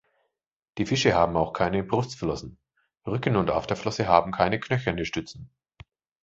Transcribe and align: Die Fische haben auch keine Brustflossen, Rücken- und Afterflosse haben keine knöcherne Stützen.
Die 0.79 0.87
Fische 0.87 1.13
haben 1.13 1.37
auch 1.37 1.53
keine 1.53 1.83
Brustflossen, 1.83 2.57
Rücken- 3.05 3.35
und 3.35 3.51
Afterflosse 3.51 4.07
haben 4.07 4.31
keine 4.31 4.59
knöcherne 4.59 5.05
Stützen. 5.05 5.51